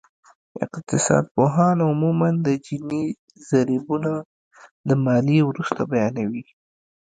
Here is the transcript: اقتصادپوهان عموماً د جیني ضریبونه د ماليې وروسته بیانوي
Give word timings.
اقتصادپوهان 0.65 1.77
عموماً 1.89 2.29
د 2.45 2.47
جیني 2.65 3.03
ضریبونه 3.49 4.11
د 4.87 4.89
ماليې 5.05 5.41
وروسته 5.45 5.81
بیانوي 5.91 6.45